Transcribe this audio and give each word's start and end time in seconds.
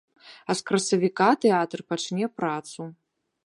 А 0.53 0.55
з 0.61 0.65
красавіка 0.69 1.29
тэатр 1.45 1.85
пачне 1.93 2.33
працу. 2.41 2.93